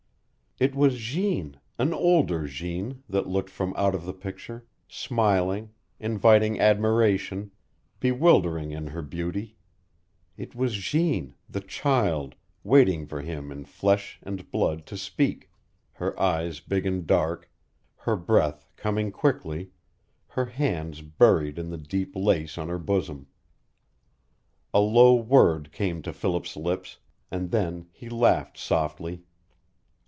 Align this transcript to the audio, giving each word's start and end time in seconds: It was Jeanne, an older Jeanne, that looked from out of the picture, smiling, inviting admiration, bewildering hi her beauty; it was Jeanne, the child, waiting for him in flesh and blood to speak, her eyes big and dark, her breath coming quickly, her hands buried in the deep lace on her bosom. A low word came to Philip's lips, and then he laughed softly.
It 0.59 0.75
was 0.75 0.99
Jeanne, 0.99 1.59
an 1.79 1.91
older 1.91 2.45
Jeanne, 2.45 3.01
that 3.09 3.25
looked 3.25 3.49
from 3.49 3.73
out 3.75 3.95
of 3.95 4.05
the 4.05 4.13
picture, 4.13 4.63
smiling, 4.87 5.71
inviting 5.99 6.59
admiration, 6.59 7.49
bewildering 7.99 8.69
hi 8.69 8.91
her 8.91 9.01
beauty; 9.01 9.55
it 10.37 10.53
was 10.53 10.75
Jeanne, 10.75 11.33
the 11.49 11.61
child, 11.61 12.35
waiting 12.63 13.07
for 13.07 13.21
him 13.21 13.51
in 13.51 13.65
flesh 13.65 14.19
and 14.21 14.51
blood 14.51 14.85
to 14.85 14.97
speak, 14.97 15.49
her 15.93 16.19
eyes 16.21 16.59
big 16.59 16.85
and 16.85 17.07
dark, 17.07 17.49
her 17.95 18.15
breath 18.17 18.67
coming 18.75 19.11
quickly, 19.11 19.71
her 20.27 20.45
hands 20.45 21.01
buried 21.01 21.57
in 21.57 21.71
the 21.71 21.77
deep 21.79 22.15
lace 22.15 22.55
on 22.59 22.69
her 22.69 22.77
bosom. 22.77 23.25
A 24.75 24.79
low 24.79 25.15
word 25.15 25.71
came 25.71 26.03
to 26.03 26.13
Philip's 26.13 26.55
lips, 26.55 26.99
and 27.31 27.49
then 27.49 27.87
he 27.91 28.09
laughed 28.09 28.59
softly. 28.59 29.23